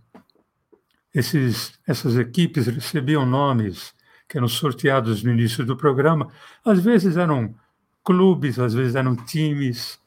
[1.13, 3.93] esses, essas equipes recebiam nomes
[4.29, 6.29] que eram sorteados no início do programa.
[6.63, 7.53] Às vezes eram
[8.01, 9.99] clubes, às vezes eram times,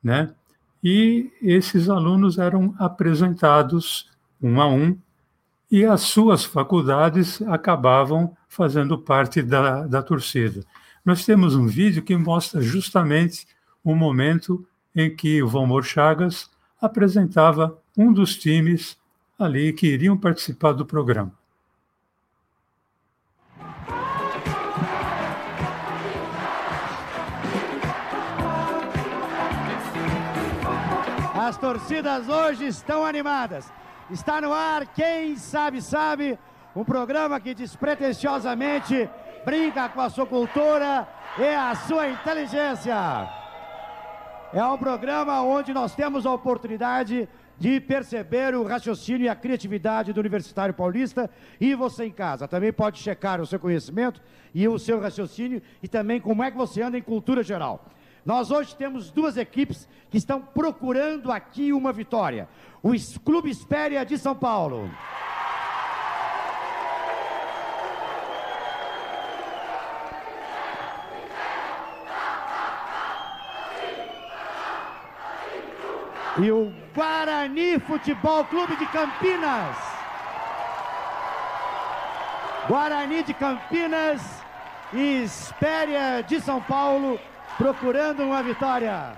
[0.00, 0.32] né?
[0.82, 4.08] E esses alunos eram apresentados
[4.40, 4.96] um a um
[5.68, 10.64] e as suas faculdades acabavam fazendo parte da, da torcida.
[11.06, 13.46] Nós temos um vídeo que mostra justamente
[13.84, 16.50] o momento em que o Valmor Chagas
[16.82, 18.98] apresentava um dos times
[19.38, 21.32] ali que iriam participar do programa.
[31.38, 33.72] As torcidas hoje estão animadas.
[34.10, 36.36] Está no ar, quem sabe, sabe,
[36.74, 39.08] um programa que despretensiosamente
[39.46, 41.06] brinca com a sua cultura
[41.38, 42.96] e a sua inteligência.
[44.52, 50.12] É um programa onde nós temos a oportunidade de perceber o raciocínio e a criatividade
[50.12, 51.30] do Universitário Paulista
[51.60, 54.20] e você em casa também pode checar o seu conhecimento
[54.52, 57.86] e o seu raciocínio e também como é que você anda em cultura geral.
[58.24, 62.48] Nós hoje temos duas equipes que estão procurando aqui uma vitória.
[62.82, 62.90] O
[63.24, 64.90] Clube Espéria de São Paulo.
[76.38, 79.76] E o Guarani Futebol Clube de Campinas.
[82.68, 84.20] Guarani de Campinas
[84.92, 87.18] e Espéria de São Paulo
[87.56, 89.16] procurando uma vitória.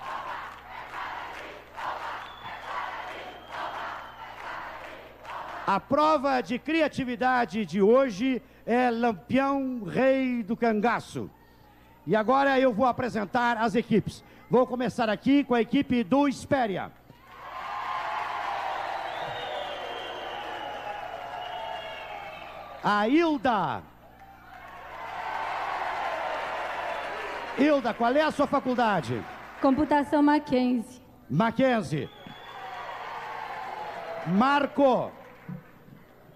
[5.67, 11.29] A prova de criatividade de hoje é Lampião Rei do Cangaço.
[12.07, 14.23] E agora eu vou apresentar as equipes.
[14.49, 16.93] Vou começar aqui com a equipe do Espéria.
[22.83, 23.83] A Hilda.
[27.59, 29.25] Hilda, qual é a sua faculdade?
[29.61, 31.03] Computação Mackenzie.
[31.29, 32.09] Mackenzie.
[34.27, 35.11] Marco.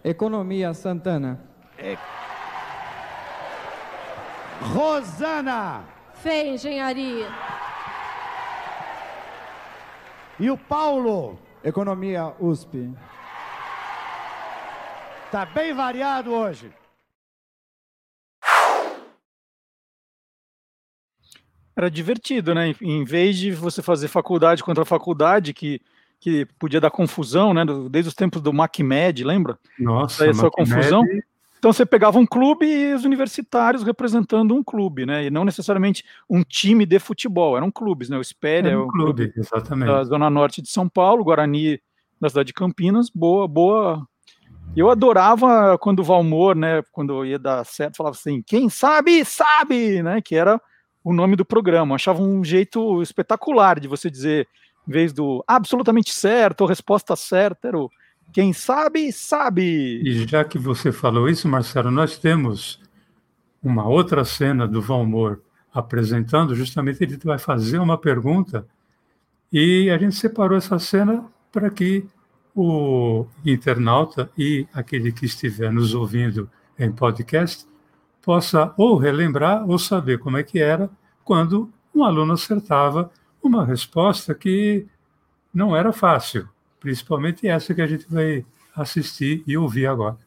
[0.02, 1.40] Economia Santana.
[1.78, 1.96] E...
[4.60, 5.84] Rosana.
[6.14, 7.28] Fê Engenharia.
[10.40, 11.38] E o Paulo?
[11.62, 12.92] Economia USP.
[15.32, 16.70] Tá bem variado hoje.
[21.74, 22.74] Era divertido, né?
[22.82, 25.80] Em vez de você fazer faculdade contra faculdade, que,
[26.20, 27.64] que podia dar confusão, né?
[27.90, 29.58] Desde os tempos do MacMed, lembra?
[29.78, 31.02] Nossa, essa confusão.
[31.58, 35.24] Então você pegava um clube e os universitários representando um clube, né?
[35.24, 38.18] E não necessariamente um time de futebol, eram clubes, né?
[38.18, 39.88] O Espéria Era é um um clube, clube exatamente.
[39.88, 41.80] da Zona Norte de São Paulo, Guarani
[42.20, 44.06] da cidade de Campinas, boa, boa.
[44.74, 46.82] Eu adorava quando o Valmor, né?
[46.92, 50.20] Quando ia dar certo, falava assim: quem sabe, sabe, né?
[50.20, 50.60] Que era
[51.04, 51.92] o nome do programa.
[51.92, 54.48] Eu achava um jeito espetacular de você dizer,
[54.88, 57.90] em vez do absolutamente certo, ou resposta certa, era o
[58.32, 60.00] quem sabe, sabe.
[60.02, 62.80] E já que você falou isso, Marcelo, nós temos
[63.62, 65.40] uma outra cena do Valmor
[65.72, 68.66] apresentando, justamente ele vai fazer uma pergunta
[69.52, 72.06] e a gente separou essa cena para que
[72.54, 77.66] o internauta e aquele que estiver nos ouvindo em podcast
[78.20, 80.90] possa ou relembrar ou saber como é que era
[81.24, 83.10] quando um aluno acertava
[83.42, 84.86] uma resposta que
[85.52, 86.48] não era fácil,
[86.80, 90.18] principalmente essa que a gente vai assistir e ouvir agora.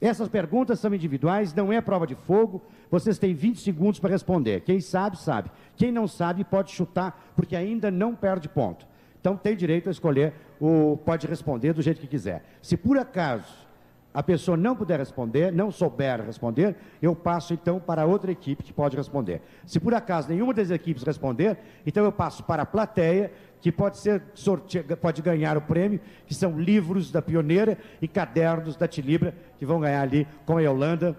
[0.00, 2.62] Essas perguntas são individuais, não é prova de fogo.
[2.90, 4.60] Vocês têm 20 segundos para responder.
[4.60, 5.50] Quem sabe, sabe.
[5.76, 8.86] Quem não sabe, pode chutar, porque ainda não perde ponto.
[9.24, 12.44] Então tem direito a escolher, o, pode responder do jeito que quiser.
[12.60, 13.66] Se por acaso
[14.12, 18.70] a pessoa não puder responder, não souber responder, eu passo então para outra equipe que
[18.70, 19.40] pode responder.
[19.64, 21.56] Se por acaso nenhuma das equipes responder,
[21.86, 23.32] então eu passo para a plateia,
[23.62, 24.82] que pode ser sorte...
[25.00, 29.80] pode ganhar o prêmio, que são livros da Pioneira e cadernos da Tilibra, que vão
[29.80, 31.16] ganhar ali com a Yolanda.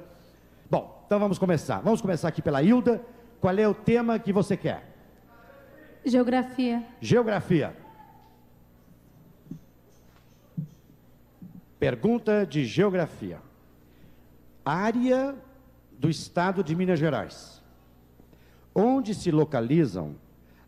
[0.69, 1.79] Bom, então vamos começar.
[1.79, 3.01] Vamos começar aqui pela Hilda.
[3.41, 4.83] Qual é o tema que você quer?
[6.05, 6.83] Geografia.
[7.01, 7.84] Geografia.
[11.79, 13.39] Pergunta de geografia.
[14.63, 15.35] Área
[15.99, 17.61] do estado de Minas Gerais.
[18.73, 20.15] Onde se localizam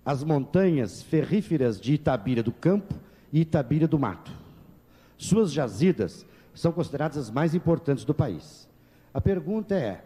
[0.06, 2.94] as montanhas ferríferas de Itabira do Campo
[3.32, 4.32] e Itabira do Mato?
[5.18, 8.70] Suas jazidas são consideradas as mais importantes do país.
[9.14, 10.04] A pergunta é: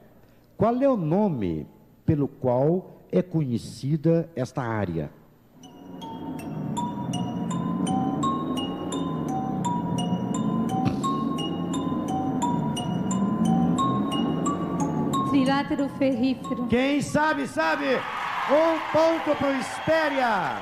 [0.56, 1.68] qual é o nome
[2.06, 5.12] pelo qual é conhecida esta área?
[15.72, 16.68] Trilátero ferrífero.
[16.68, 17.86] Quem sabe, sabe.
[18.50, 20.62] Um ponto para o Espéria.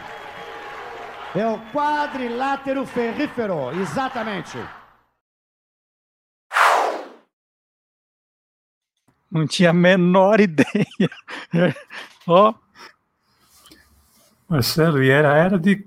[1.36, 4.58] É o quadrilátero ferrífero, exatamente.
[9.32, 10.86] Não tinha a menor ideia.
[12.28, 12.54] Ó.
[14.48, 15.84] Marcelo, e era era de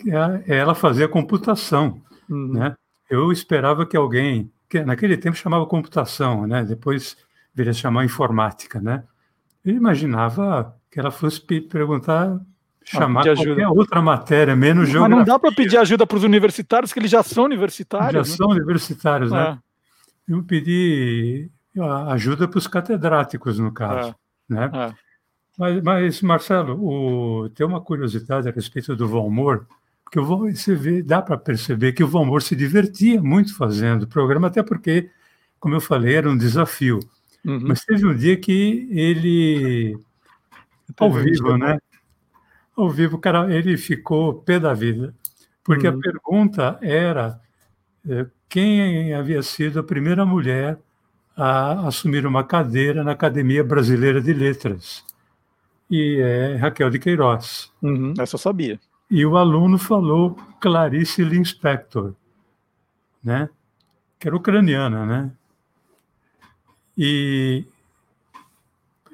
[0.48, 2.54] ela fazer a computação, Uhum.
[2.54, 2.74] né?
[3.10, 6.64] Eu esperava que alguém, que naquele tempo chamava computação, né?
[6.64, 7.16] Depois
[7.54, 9.04] viria a chamar informática, né?
[9.64, 12.38] Eu imaginava que ela fosse pe- perguntar,
[12.84, 15.16] chamar pedir qualquer outra matéria, menos Mas geografia.
[15.16, 18.28] não dá para pedir ajuda para os universitários, que eles já são Já universitários.
[18.30, 18.36] né?
[18.36, 19.58] são universitários, né?
[20.28, 20.32] É.
[20.32, 21.50] Eu pedi
[22.08, 24.14] ajuda para os catedráticos, no caso, É.
[24.54, 24.70] né?
[24.72, 24.94] É.
[25.58, 29.66] Mas, mas, Marcelo, o, tem uma curiosidade a respeito do Valmor,
[30.02, 34.04] porque o Val- você vê, dá para perceber que o Valmor se divertia muito fazendo
[34.04, 35.10] o programa, até porque,
[35.60, 37.00] como eu falei, era um desafio.
[37.44, 37.60] Uhum.
[37.68, 39.98] Mas teve um dia que ele,
[40.98, 41.78] ao vivo, né?
[42.76, 45.14] Ao vivo, cara, ele ficou pé da vida,
[45.64, 45.98] porque Uhum.
[45.98, 47.40] a pergunta era
[48.08, 50.78] eh, quem havia sido a primeira mulher
[51.36, 55.04] a assumir uma cadeira na Academia Brasileira de Letras.
[55.90, 57.72] E é Raquel de Queiroz.
[57.82, 58.80] Uhum, essa eu sabia.
[59.10, 62.14] E o aluno falou Clarice Lispector,
[63.22, 63.48] né?
[64.18, 65.32] que era ucraniana, né?
[66.96, 67.64] E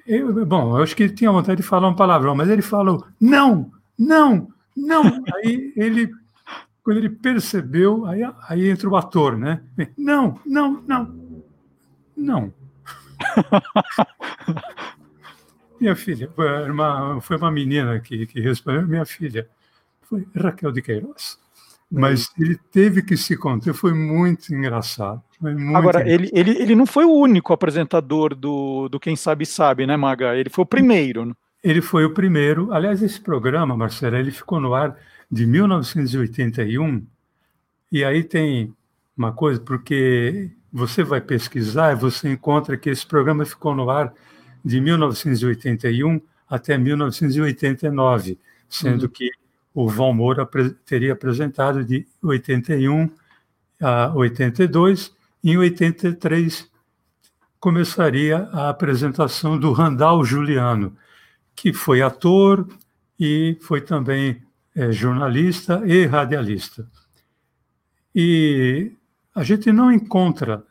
[0.06, 3.06] eu, bom, eu acho que ele tinha vontade de falar um palavrão, mas ele falou
[3.20, 5.02] não, não, não.
[5.36, 6.10] Aí ele
[6.82, 9.62] Quando ele percebeu, aí, aí entra o ator, né?
[9.96, 11.14] Não, não, não,
[12.16, 12.54] não.
[15.78, 19.46] minha filha, foi uma, foi uma menina que, que respondeu, minha filha,
[20.02, 21.38] foi Raquel de Queiroz.
[21.90, 25.22] Mas ele teve que se conter, foi muito engraçado.
[25.40, 26.22] Foi muito Agora, engraçado.
[26.34, 30.36] ele, ele, ele não foi o único apresentador do, do Quem Sabe Sabe, né, Maga?
[30.36, 31.24] Ele foi o primeiro.
[31.24, 31.32] né?
[31.64, 32.72] Ele foi o primeiro.
[32.72, 34.96] Aliás, esse programa, Marcelo, ele ficou no ar
[35.30, 37.06] de 1981.
[37.90, 38.72] E aí tem
[39.16, 44.12] uma coisa, porque você vai pesquisar e você encontra que esse programa ficou no ar
[44.64, 49.08] de 1981 até 1989, sendo Uhum.
[49.08, 49.30] que
[49.74, 50.48] o Val Moura
[50.84, 53.10] teria apresentado de 81
[53.80, 55.12] a 82.
[55.42, 56.68] Em 83
[57.60, 60.96] começaria a apresentação do Randall Juliano,
[61.54, 62.66] que foi ator
[63.18, 64.40] e foi também
[64.74, 66.86] eh, jornalista e radialista.
[68.14, 68.92] E
[69.34, 70.64] a gente não encontra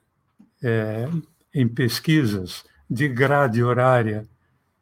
[0.63, 1.09] eh,
[1.53, 4.27] em pesquisas de grade horária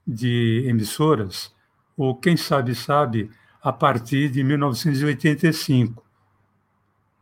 [0.06, 1.51] de emissoras,
[1.97, 3.32] ou quem sabe sabe,
[3.65, 6.06] a partir de 1985.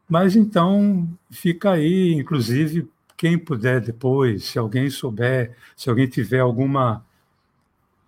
[0.09, 7.05] Mas então fica aí, inclusive, quem puder depois, se alguém souber, se alguém tiver alguma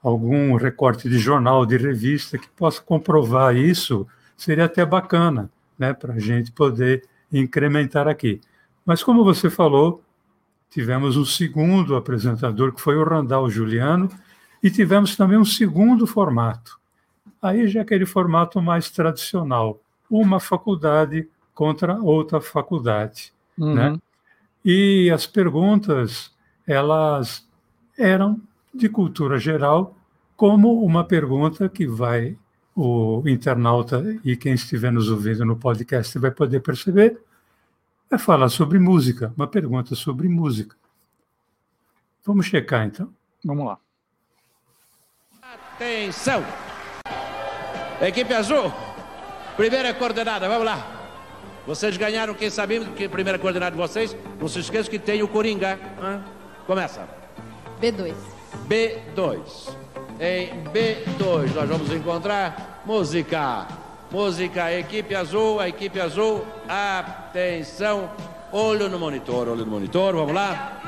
[0.03, 6.15] algum recorte de jornal, de revista que possa comprovar isso, seria até bacana, né, para
[6.15, 8.41] a gente poder incrementar aqui.
[8.85, 10.03] Mas como você falou,
[10.69, 14.09] tivemos um segundo apresentador que foi o Randall Juliano
[14.61, 16.84] e tivemos também um segundo formato.
[17.45, 19.79] Aí já é aquele formato mais tradicional,
[20.09, 23.73] uma faculdade contra outra faculdade, Uhum.
[23.75, 23.97] né?
[24.63, 26.33] E as perguntas,
[26.65, 27.47] elas
[27.97, 28.41] eram
[28.73, 29.95] de cultura geral,
[30.35, 32.35] como uma pergunta que vai
[32.75, 37.21] o internauta e quem estiver nos ouvindo no podcast vai poder perceber,
[38.11, 40.75] é falar sobre música, uma pergunta sobre música.
[42.25, 43.13] Vamos checar então.
[43.45, 43.77] Vamos lá.
[45.75, 46.43] Atenção!
[48.01, 48.71] Equipe azul,
[49.55, 50.95] primeira coordenada, vamos lá.
[51.65, 54.15] Vocês ganharam, quem sabe, que primeira coordenada de vocês?
[54.39, 55.79] Não se esqueça que tem o Coringa.
[55.99, 56.21] hã?
[56.67, 57.07] Começa.
[57.81, 58.13] B2.
[58.67, 59.75] B2.
[60.19, 63.67] Em B2 nós vamos encontrar música.
[64.11, 68.09] Música, equipe azul, a equipe azul, atenção.
[68.51, 70.79] Olho no monitor, olho no monitor, vamos lá.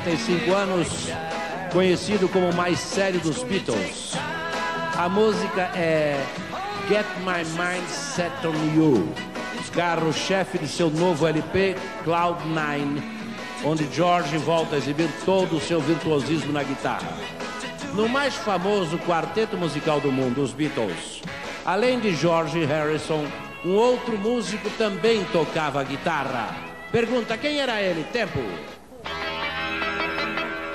[0.00, 0.88] 45 anos,
[1.72, 4.14] conhecido como o mais sério dos Beatles.
[4.96, 6.24] A música é
[6.88, 9.12] Get My Mind Set on You,
[9.74, 13.02] carro-chefe de seu novo LP Cloud9,
[13.64, 17.12] onde George volta a exibir todo o seu virtuosismo na guitarra.
[17.94, 21.20] No mais famoso quarteto musical do mundo, os Beatles,
[21.64, 23.26] além de George Harrison,
[23.64, 26.54] um outro músico também tocava guitarra.
[26.90, 28.04] Pergunta, quem era ele?
[28.04, 28.40] Tempo.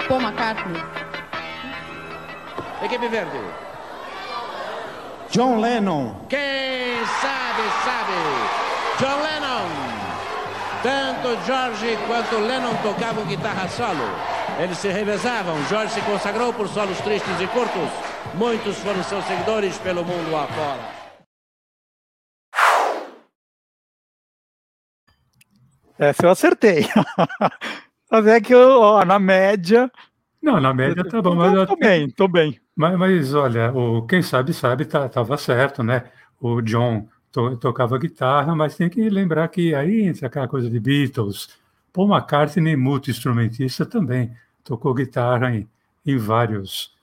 [0.07, 0.79] Paul McCartney.
[2.83, 3.39] Equipe verde.
[5.31, 6.27] John Lennon.
[6.29, 8.13] Quem sabe, sabe.
[8.99, 9.67] John Lennon.
[10.83, 14.07] Tanto George quanto Lennon tocavam guitarra solo.
[14.59, 15.57] Eles se revezavam.
[15.67, 17.89] George se consagrou por solos tristes e curtos.
[18.35, 20.93] Muitos foram seus seguidores pelo mundo afora.
[25.97, 26.87] Essa eu acertei.
[28.11, 29.91] Mas é que eu, ó, na média.
[30.41, 31.35] Não, na média tá bom.
[31.35, 32.59] Mas Eu tô bem, tô bem.
[32.75, 36.03] Mas, mas, olha, o quem sabe sabe tá, tava certo, né?
[36.39, 40.79] O John to- tocava guitarra, mas tem que lembrar que aí entra aquela coisa de
[40.79, 41.49] Beatles.
[41.93, 44.31] Paul McCartney, multi-instrumentista, também
[44.63, 45.67] tocou guitarra em,
[46.05, 46.93] em vários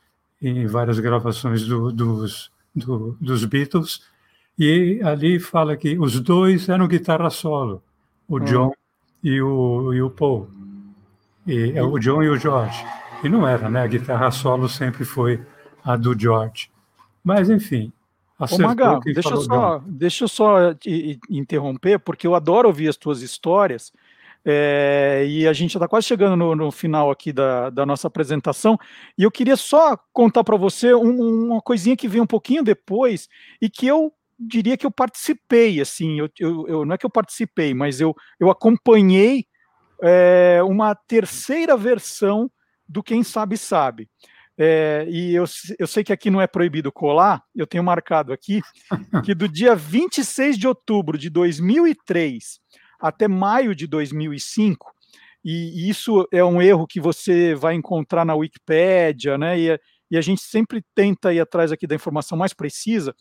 [0.41, 4.03] em várias gravações do- dos, do- dos Beatles.
[4.59, 7.83] E ali fala que os dois eram guitarra solo,
[8.29, 8.45] o Hum.
[8.45, 8.73] John
[9.23, 10.51] e o, e o Paul.
[11.47, 12.85] E, é o John e o George.
[13.25, 13.83] E não era, né?
[13.83, 15.41] A guitarra solo sempre foi
[15.85, 16.71] a do George.
[17.25, 17.93] Mas, enfim,
[18.39, 19.85] Ô, acertou quem deixa eu, só, John.
[19.87, 23.93] deixa eu só te- te interromper, porque eu adoro ouvir as tuas histórias.
[24.45, 28.09] é, e a gente já está quase chegando no, no final aqui da, da nossa
[28.09, 28.77] apresentação.
[29.17, 33.29] E eu queria só contar para você um- uma coisinha que veio um pouquinho depois
[33.61, 35.81] e que eu diria que eu participei.
[35.81, 39.47] Assim, eu, eu- eu- não é que eu participei, mas eu, eu acompanhei
[40.03, 42.51] é, uma terceira versão
[42.89, 44.09] do Quem Sabe Sabe.
[44.59, 45.45] É, e eu,
[45.79, 48.61] eu sei que aqui não é proibido colar, eu tenho marcado aqui
[49.25, 52.61] que do dia 26 de outubro de 2003
[53.01, 54.93] até maio de 2005,
[55.45, 59.59] e isso é um erro que você vai encontrar na Wikipédia, né?
[59.59, 63.15] E, e a gente sempre tenta ir atrás aqui da informação mais precisa,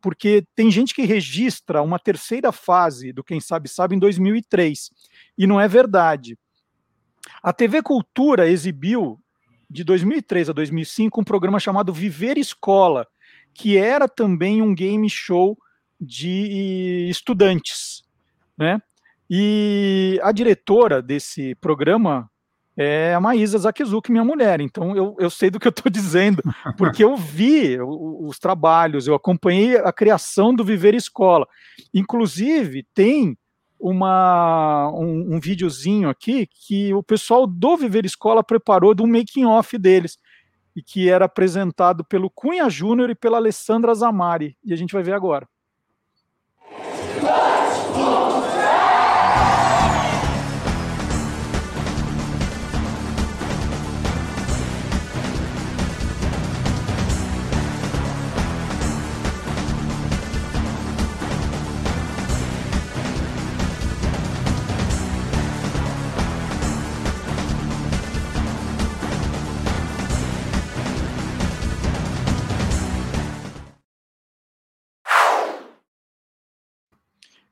[0.00, 4.90] porque tem gente que registra uma terceira fase do Quem Sabe Sabe em 2003,
[5.36, 6.38] e não é verdade.
[7.42, 9.20] A TV Cultura exibiu
[9.70, 13.06] de 2003 a 2005 um programa chamado Viver Escola,
[13.52, 15.58] que era também um game show
[16.00, 18.04] de estudantes,
[18.56, 18.80] né?
[19.28, 22.30] E a diretora desse programa
[22.80, 24.60] é a Maísa Zakizuki, minha mulher.
[24.60, 26.40] Então eu, eu sei do que eu estou dizendo,
[26.76, 31.46] porque eu vi os, os trabalhos, eu acompanhei a criação do Viver Escola.
[31.92, 33.36] Inclusive, tem
[33.80, 39.76] uma, um, um videozinho aqui que o pessoal do Viver Escola preparou do making off
[39.76, 40.16] deles
[40.76, 44.56] e que era apresentado pelo Cunha Júnior e pela Alessandra Zamari.
[44.64, 45.48] E a gente vai ver agora.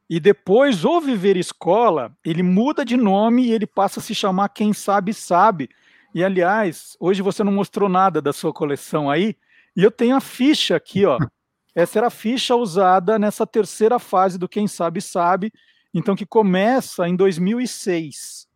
[0.08, 4.50] E depois o Viver Escola, ele muda de nome e ele passa a se chamar
[4.50, 5.68] Quem Sabe Sabe.
[6.14, 9.36] E aliás, hoje você não mostrou nada da sua coleção aí,
[9.76, 11.18] e eu tenho a ficha aqui, ó.
[11.74, 15.52] Essa era a ficha usada nessa terceira fase do Quem Sabe Sabe,
[15.92, 18.48] então que começa em 2006.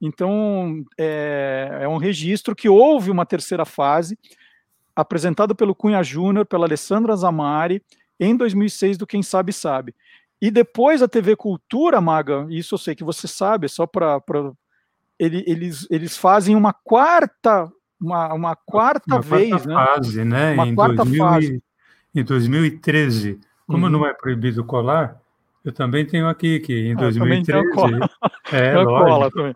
[0.00, 4.16] Então é, é um registro que houve uma terceira fase,
[4.94, 7.82] apresentado pelo Cunha Júnior, pela Alessandra Zamari,
[8.20, 9.94] em 2006 do Quem Sabe Sabe.
[10.44, 14.20] E depois a TV Cultura, Maga, isso eu sei que você sabe, é só para.
[15.18, 19.74] Ele, eles, eles fazem uma quarta, uma, uma quarta uma vez, quarta né?
[19.74, 20.52] fase, né?
[20.52, 21.62] Uma em quarta 2000 fase.
[22.14, 23.40] Em 2013.
[23.66, 23.90] Como Uhum.
[23.92, 25.18] não é proibido colar,
[25.64, 27.72] eu também tenho aqui que em Ah, eu também tenho 2013.
[27.74, 28.10] cola.
[28.52, 29.36] É, cola lógico.
[29.38, 29.54] também.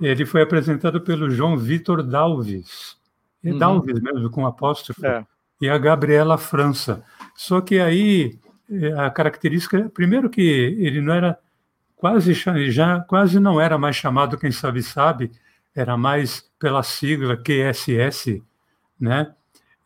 [0.00, 2.96] Ele foi apresentado pelo João Vitor Dalves.
[3.42, 3.58] É Uhum.
[3.58, 5.04] Dalves mesmo, com apóstrofo.
[5.04, 5.26] É.
[5.60, 7.02] E a Gabriela França.
[7.34, 8.38] Só que aí
[8.98, 11.38] a característica, primeiro que ele não era
[11.96, 12.34] quase
[12.70, 15.30] já quase não era mais chamado quem sabe sabe,
[15.74, 18.42] era mais pela sigla QSS,
[19.00, 19.34] né?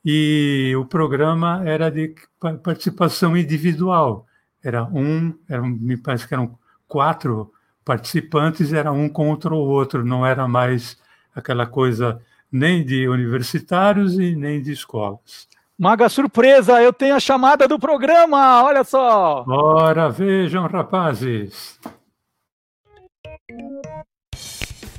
[0.04, 4.26] E o programa era de pa- participação individual.
[4.62, 7.52] Era um, era, me parece que eram quatro
[7.84, 10.98] participantes, era um contra o outro, não era mais
[11.34, 12.20] aquela coisa
[12.50, 15.48] nem de universitários e nem de escolas.
[15.80, 19.44] Maga surpresa, eu tenho a chamada do programa, olha só.
[19.46, 21.78] Ora, vejam, rapazes.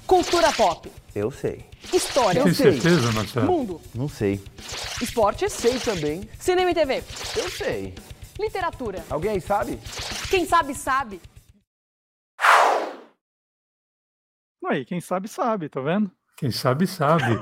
[0.07, 0.89] Cultura pop.
[1.13, 1.65] Eu sei.
[1.93, 2.43] História.
[2.43, 3.45] Tem certeza, Marcelo?
[3.45, 3.81] Mundo.
[3.93, 4.41] Não sei.
[5.01, 5.49] Esporte.
[5.49, 6.29] Sei também.
[6.39, 7.03] Cinema e TV.
[7.35, 7.93] Eu sei.
[8.39, 9.03] Literatura.
[9.09, 9.77] Alguém aí sabe?
[10.29, 11.19] Quem sabe, sabe.
[14.65, 16.09] Aí, quem sabe, sabe, tá vendo?
[16.37, 17.41] Quem sabe, sabe.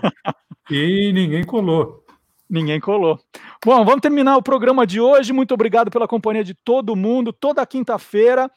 [0.71, 2.07] e ninguém colou.
[2.49, 3.19] Ninguém colou.
[3.65, 5.33] Bom, vamos terminar o programa de hoje.
[5.33, 7.33] Muito obrigado pela companhia de todo mundo.
[7.33, 8.49] Toda quinta-feira,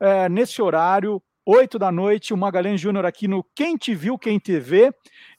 [0.00, 4.40] é, nesse horário, 8 da noite, o Magalhães Júnior aqui no Quem Te Viu, Quem
[4.40, 4.90] TV.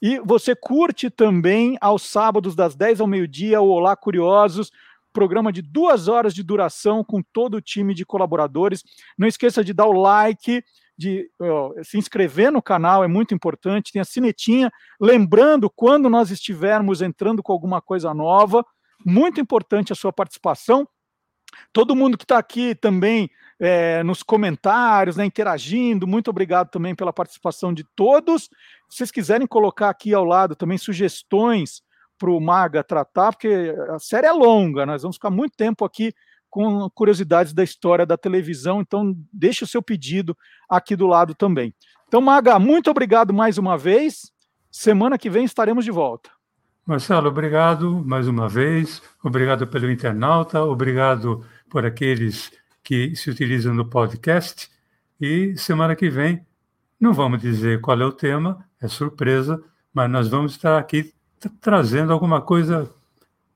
[0.01, 4.71] E você curte também aos sábados, das 10 ao meio-dia, o Olá Curiosos,
[5.11, 8.83] programa de duas horas de duração com todo o time de colaboradores.
[9.17, 10.63] Não esqueça de dar o like,
[10.97, 13.91] de ó, se inscrever no canal, é muito importante.
[13.91, 18.65] Tem a sinetinha, lembrando quando nós estivermos entrando com alguma coisa nova.
[19.05, 20.87] Muito importante a sua participação.
[21.71, 23.29] Todo mundo que está aqui também
[23.59, 28.43] é, nos comentários, né, interagindo, muito obrigado também pela participação de todos.
[28.89, 31.81] Se vocês quiserem colocar aqui ao lado também sugestões
[32.17, 36.13] para o Maga tratar, porque a série é longa, nós vamos ficar muito tempo aqui
[36.49, 40.35] com curiosidades da história da televisão, então deixe o seu pedido
[40.69, 41.73] aqui do lado também.
[42.07, 44.31] Então, Maga, muito obrigado mais uma vez.
[44.71, 46.29] Semana que vem estaremos de volta.
[46.85, 49.01] Marcelo, obrigado mais uma vez.
[49.21, 54.69] Obrigado pelo internauta, obrigado por aqueles que se utilizam no podcast.
[55.19, 56.45] E semana que vem,
[56.97, 59.61] não vamos dizer qual é o tema, é surpresa,
[59.93, 61.13] mas nós vamos estar aqui
[61.59, 62.89] trazendo alguma coisa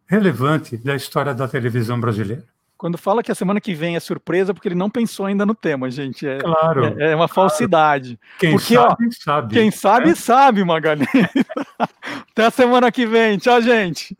[0.05, 2.50] relevante da história da televisão brasileira.
[2.81, 5.53] Quando fala que a semana que vem é surpresa, porque ele não pensou ainda no
[5.53, 6.27] tema, gente.
[6.27, 8.19] É, Claro, é, é uma falsidade.
[8.39, 9.53] Quem porque, sabe, ó, sabe.
[9.53, 10.15] Quem sabe, né?
[10.15, 11.07] sabe, Magalhães.
[12.31, 13.37] Até a semana que vem.
[13.37, 14.17] Tchau, gente.